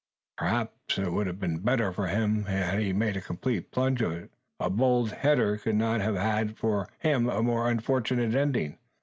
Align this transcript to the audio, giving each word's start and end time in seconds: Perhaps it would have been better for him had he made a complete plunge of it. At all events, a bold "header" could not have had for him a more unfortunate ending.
Perhaps 0.39 0.97
it 0.97 1.13
would 1.13 1.27
have 1.27 1.39
been 1.39 1.59
better 1.59 1.93
for 1.93 2.07
him 2.07 2.45
had 2.45 2.79
he 2.79 2.91
made 2.91 3.15
a 3.15 3.21
complete 3.21 3.69
plunge 3.69 4.01
of 4.01 4.11
it. 4.11 4.31
At 4.59 4.63
all 4.63 4.65
events, 4.65 4.65
a 4.65 4.69
bold 4.71 5.11
"header" 5.11 5.57
could 5.59 5.75
not 5.75 6.01
have 6.01 6.15
had 6.15 6.57
for 6.57 6.89
him 6.97 7.29
a 7.29 7.43
more 7.43 7.69
unfortunate 7.69 8.33
ending. 8.33 8.79